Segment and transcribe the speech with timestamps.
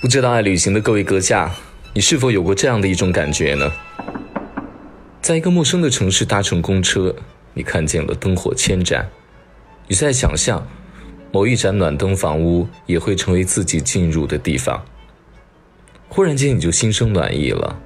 [0.00, 1.54] 不知道爱旅行的各位阁下，
[1.92, 3.70] 你是否有过这样的一种感觉呢？
[5.20, 7.14] 在一个陌生的城市搭乘公车，
[7.52, 9.10] 你看见了灯火千盏，
[9.88, 10.66] 你在想象
[11.30, 14.82] 某一盏暖灯房屋也会成为自己进入的地方。
[16.08, 17.78] 忽然间你就心生暖意了，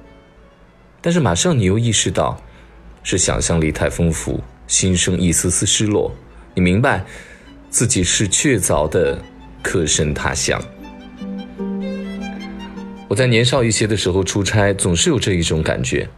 [1.01, 2.41] 但是马上你又意识到，
[3.03, 6.15] 是想象力太丰富，心生一丝丝失落。
[6.53, 7.03] 你明白，
[7.69, 9.21] 自己是确凿的
[9.61, 10.57] 客身他乡。
[13.07, 16.09] 我在年少一些的时候出差，总是有这一种感觉。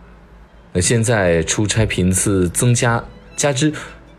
[0.72, 3.04] 那现在出差频次增加，
[3.36, 3.74] 加之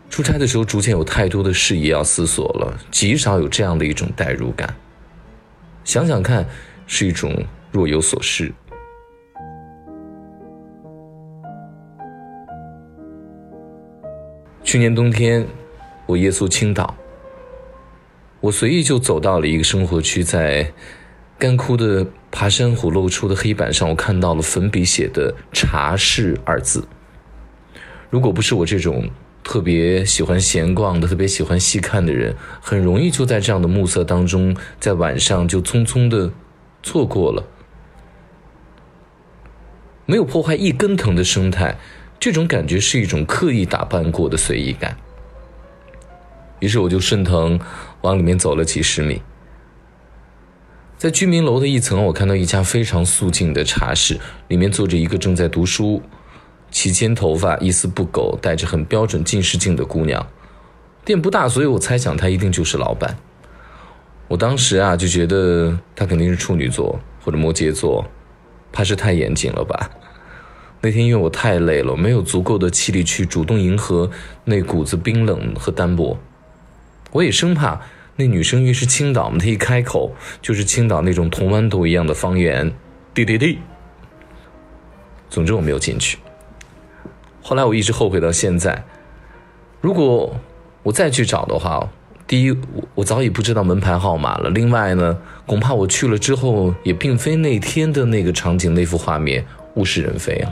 [0.07, 4.71] 出差的时候逐渐有太多的事宜要思索了，极少有这样的一种代入感。
[5.83, 6.45] 想想看，
[6.85, 7.35] 是一种
[7.71, 8.53] 若有所失。
[14.63, 15.43] 去年冬天，
[16.05, 16.95] 我夜宿青岛，
[18.39, 20.71] 我随意就走到了一个生活区，在。
[21.39, 26.85] 干枯的爬山虎露出的黑板上，我看到了粉笔写的“茶室”二字。
[28.09, 29.09] 如果不是我这种
[29.41, 36.29] 特别喜欢闲逛的、特别喜欢细看的人，很容易就在这样的暮色当中，在晚上就匆匆的
[36.83, 37.41] 错过了。
[40.05, 41.77] 没有破坏一根藤的生态，
[42.19, 44.97] 这种感觉是一种刻意打扮过的随意感。
[46.59, 47.57] 于是我就顺藤
[48.01, 49.21] 往里面走了几十米。
[50.99, 54.19] 在居民楼的一层，我看到一家非常素净的茶室，
[54.49, 56.01] 里面坐着一个正在读书、
[56.71, 60.27] 齐肩头发、一丝不苟、戴着很标准近视镜的姑娘。
[61.05, 63.17] 店不大，所以我猜想她一定就是老板。
[64.27, 68.05] 我当时啊就觉得她肯定是处女座或者摩羯座，
[68.73, 69.89] 怕是太严谨了吧。
[70.81, 74.11] 那天因为我太累了，没有足够的气力去主动迎合
[74.43, 76.19] 那股子冰冷和单薄，
[77.11, 77.79] 我也生怕。
[78.19, 82.69] 那女生因为是青岛嘛，她一开口就是青岛那种铜豌豆一样的方言，
[83.13, 83.59] 滴滴滴。
[85.29, 86.17] 总之我没有进去。
[87.41, 88.83] 后来我一直后悔到现在。
[89.79, 90.35] 如果
[90.83, 91.89] 我再去找的话，
[92.27, 100.51] 第一，我我早已不知道门牌号码了；另外呢，恐怕我去了之后，也并非那天的那个场景、那幅画面，物是人非啊。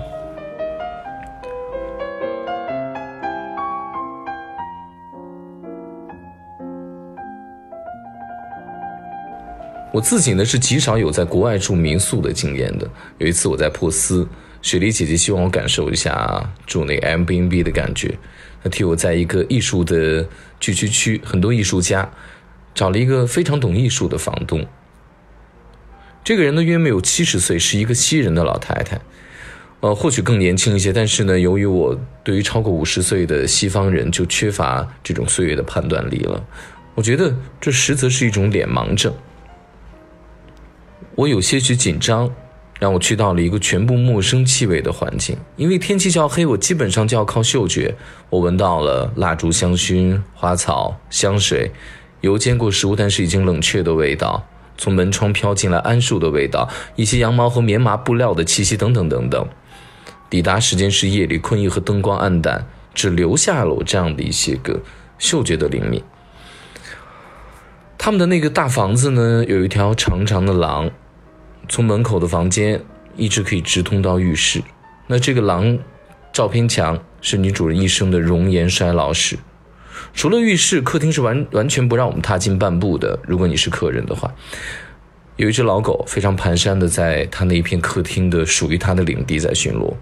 [9.97, 12.87] 我自己呢是极少有在国外住民宿的经验的。
[13.17, 14.27] 有一次我在珀斯，
[14.61, 18.15] 雪梨姐姐希望我感受一下住那个 Airbnb 的感觉，
[18.63, 20.23] 她替我在一个艺术的
[20.59, 22.07] 聚居区，很多艺术家，
[22.75, 24.63] 找了一个非常懂艺术的房东。
[26.23, 29.01] 这个人呢约没有七十岁，是一个西人的老太太，
[29.79, 36.45] 呃，或许更年轻一些，但是呢，由于我对于超过五十岁的西方人就缺乏这种岁月的判断力了，
[36.93, 39.11] 我觉得这实则是一种脸盲症。
[41.17, 42.29] 我有些许紧张，
[42.79, 45.35] 让我去到了一个全部陌生气味的环境。
[45.55, 47.95] 因为天气较黑，我基本上就要靠嗅觉。
[48.29, 51.71] 我闻到了蜡烛、香薰、花草、香水，
[52.21, 59.47] 油煎过食物但是已经冷却的味道，从门窗飘进来桉树的味道，一些羊毛和棉麻布料的气息，等等等等。
[60.29, 64.79] 抵达时间是夜里，困意和灯光暗淡，只留下了我这样的一些个
[65.17, 66.03] 嗅觉的灵敏。
[67.97, 70.91] 他们的那个大房子呢，有一条长长的廊。
[71.69, 72.81] 从门口的房间
[73.15, 74.61] 一直可以直通到浴室，
[75.07, 75.77] 那这个廊
[76.31, 79.37] 照片墙是女主人一生的容颜衰老史。
[80.13, 83.19] 除了浴室，客厅是完完全不让我们踏进半步的。
[83.23, 84.33] 如果你是客人的话，
[85.35, 89.93] 有一只老狗非常蹒跚的在他那一片客厅的属于他的领地在巡逻。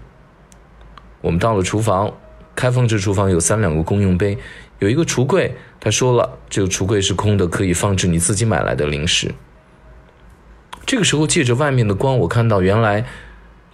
[1.20, 2.12] 我们到了厨房，
[2.54, 4.38] 开放式厨房有三两个公用杯，
[4.78, 9.34] 有一个橱柜，他说了，这个橱柜是空的，可以放置你自己买来的零食。
[10.86, 13.04] 这个时候，借着外面的光，我看到原来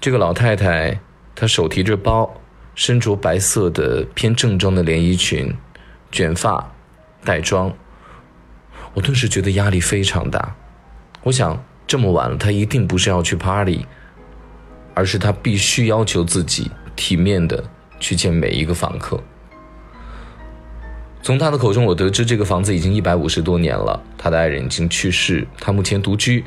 [0.01, 0.99] 这个老太太，
[1.35, 2.41] 她手提着包，
[2.75, 5.55] 身着白色的偏正装的连衣裙，
[6.11, 6.73] 卷发，
[7.23, 7.71] 带妆。
[8.95, 10.57] 我顿时觉得压力非常大。
[11.23, 13.85] 我想，这么晚了，她一定不是要去 party，
[14.95, 17.63] 而是她必须要求自己体面的
[18.01, 19.23] 去见每一个访客。
[21.23, 26.43] 从她的口中，我得知这个房子已经一百五十多年了，她的爱人已经去世，她目前独居。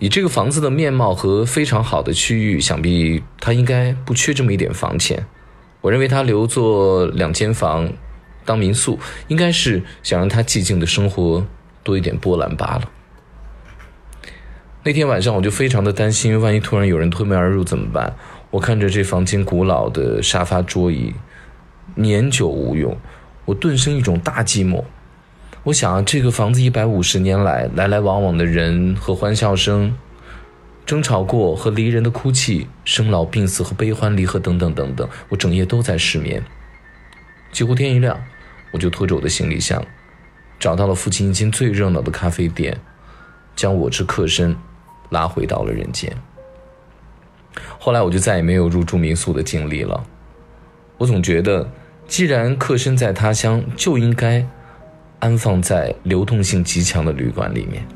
[0.00, 5.26] 以这个房子的面貌和非常好的区域，想必他应该不缺这么一点房钱。
[5.80, 7.92] 我认为他留作两间房
[8.44, 11.44] 当民宿，应该是想让他寂静的生活
[11.82, 12.90] 多一点波澜罢了。
[14.84, 18.14] 那天晚上我就非常的担心，万一突然有人推门而入怎么办？
[18.50, 21.12] 我看着这房间古老的沙发桌椅，
[21.96, 22.96] 年久无用，
[23.44, 24.84] 我顿生一种大寂寞。
[25.68, 29.94] 我想，这个房子一百五十年来来来往往的人和欢笑声，
[30.86, 36.42] 争吵过和离人的哭泣，生老病死和悲欢离合等等等等，我整夜都在失眠。
[37.52, 38.18] 几乎天一亮，
[38.72, 39.84] 我就拖着我的行李箱，
[40.58, 42.80] 找到了附近一间最热闹的咖啡店，
[43.54, 44.56] 将我之客身
[45.10, 46.10] 拉回到了人间。
[47.78, 50.02] 后来我就再也没有入住民宿的经历了。
[50.96, 51.70] 我总觉得，
[52.06, 54.48] 既然客身在他乡，就应该
[55.20, 57.86] 安放在流动性极强的旅馆里面。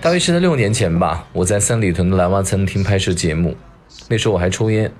[0.00, 3.56] 大约是在六年前吧，我在三里屯的蓝蛙餐厅拍摄节目，
[4.08, 4.90] 那时候我还抽烟，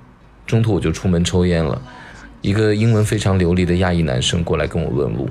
[0.46, 1.80] 中途我就出门抽烟了。
[2.40, 5.28] 一个英文非常流利的亚裔男生过来跟我问路，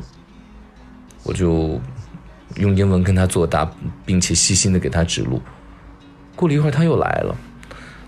[1.24, 1.80] 我就
[2.58, 3.70] 用英文跟他作答，
[4.06, 5.42] 并且细心的给他指路。
[6.36, 7.36] 过了一会儿，他又来了，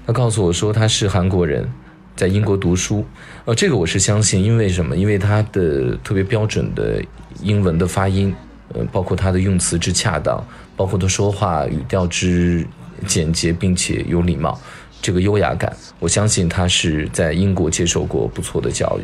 [0.06, 1.68] 他告诉我说他是韩国人，
[2.16, 3.06] 在英国读书。
[3.46, 4.96] 呃，这个我是相信，因为什么？
[4.96, 7.02] 因为他的特别标准的
[7.42, 8.36] 英文的发音，
[8.74, 10.46] 呃，包括他的用词之恰当，
[10.76, 12.68] 包括他说话语调之
[13.06, 14.60] 简洁并且有礼貌。
[15.00, 19.04] 这个优雅感，我相信他是在英国接受过不错的教育。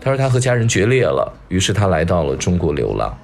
[0.00, 3.16] 他说他和家人决裂了，于是他来到了中国流浪。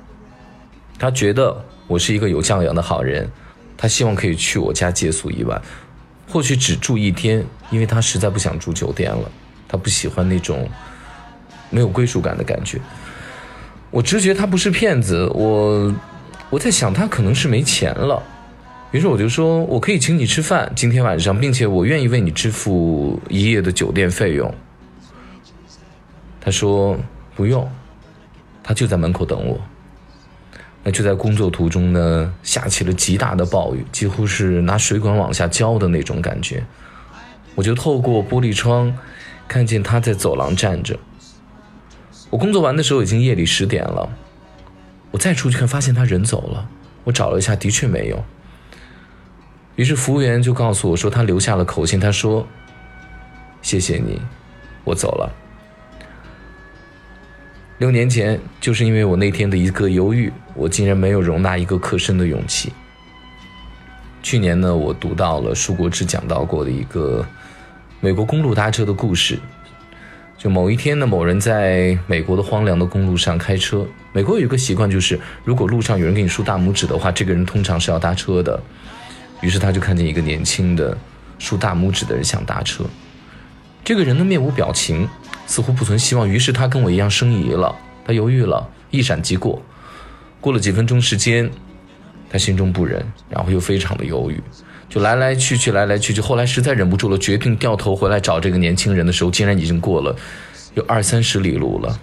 [0.96, 3.28] 他觉得我是一个有教养的好人，
[3.76, 5.60] 他希望可以去我家借宿一晚，
[6.28, 9.30] 或许只住一天，因为他实在不想住酒店了。
[9.66, 10.68] 他不喜欢那种
[11.70, 12.80] 没有归属感的感觉。
[13.90, 15.92] 我直觉他不是骗子，我
[16.50, 18.22] 我在想他可能是没钱了。
[18.92, 24.54] 于是我就说，我可以请你吃饭今天晚上，并且我愿意为你支付一夜的酒店费用。
[26.40, 26.96] 他说
[27.34, 27.68] 不用，
[28.62, 29.60] 他就在门口等我。
[30.84, 36.62] 那就在工作途中呢，下起了极大的暴雨，几乎是拿水管往下浇的那种感觉。
[37.54, 38.94] 我就透过玻璃窗，
[39.48, 40.98] 看见他在走廊站着。
[42.28, 44.08] 我工作完的时候已经夜里十点了，
[45.10, 46.68] 我再出去看，发现他人走了。
[47.04, 48.22] 我找了一下，的确没有。
[49.76, 51.98] 于是服务员就告诉我说，他留下了口信。
[51.98, 52.46] 他说
[53.62, 54.20] ：“谢谢你，
[54.84, 55.32] 我走了。”
[57.78, 62.72] 六年前，就是因为我那天的一个犹豫，我竟然没有容纳一个客身的勇气。
[64.22, 67.26] 去年呢，我读到了舒国志讲到过的一个
[68.00, 69.38] 美国公路搭车的故事。
[70.38, 73.86] 就某一天呢，某人在美国的荒凉的公路上开车。
[74.12, 78.62] 美国有一个习惯，就是如果路上有人给你竖大拇指的话，这个人通常是要搭车的。
[79.40, 80.96] 于是他就看见一个年轻的
[81.38, 82.84] 竖大拇指的人想搭车，
[83.84, 85.08] 这个人的面无表情，
[85.46, 86.28] 似乎不存希望。
[86.28, 87.74] 于是他跟我一样生疑了，
[88.06, 89.62] 他犹豫了一闪即过。
[90.40, 91.50] 过了几分钟时间，
[92.28, 94.42] 他心中不忍，然后又非常的犹豫，
[94.88, 96.20] 就来来去去，来来去去。
[96.20, 100.14] 后来实在忍不住了，决定掉头回来找这个年轻人的时候，竟然已经过了
[100.74, 101.98] 有二三十里路了。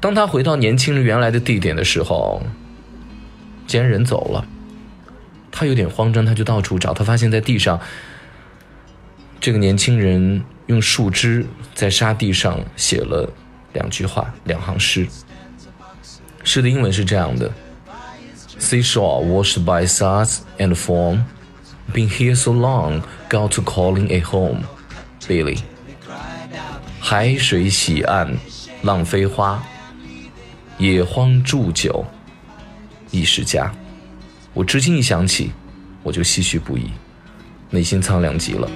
[0.00, 2.42] 当他回到年轻人原来的地点的时候，
[3.66, 4.44] 竟然人走了。
[5.50, 6.94] 他有点慌张，他就到处找。
[6.94, 7.78] 他发现，在地上，
[9.38, 13.30] 这个年轻人用树枝在沙地上写了
[13.72, 15.06] 两句话，两行诗。
[16.44, 17.50] 诗的英文是这样的
[18.58, 21.24] ：Seashore washed by suds and foam,
[21.92, 24.62] been here so long, got to calling a home,
[25.20, 25.60] Billy。
[27.00, 28.36] 海水洗岸，
[28.82, 29.62] 浪飞花，
[30.78, 32.04] 野荒祝酒，
[33.10, 33.72] 一时家。
[34.54, 35.52] 我至今一想起，
[36.02, 36.90] 我就唏嘘不已，
[37.70, 38.70] 内心苍凉极了。